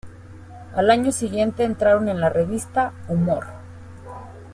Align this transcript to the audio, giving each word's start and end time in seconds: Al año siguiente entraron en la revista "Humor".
Al 0.75 0.89
año 0.89 1.11
siguiente 1.11 1.63
entraron 1.63 2.09
en 2.09 2.19
la 2.19 2.29
revista 2.29 2.91
"Humor". 3.07 3.45